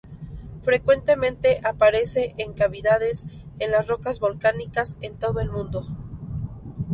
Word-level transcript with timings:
Frecuentemente 0.63 1.61
aparece 1.63 2.33
en 2.39 2.53
cavidades 2.53 3.27
en 3.59 3.69
las 3.69 3.85
rocas 3.87 4.19
volcánicas 4.19 4.97
en 5.03 5.19
todo 5.19 5.41
el 5.41 5.51
mundo. 5.51 5.85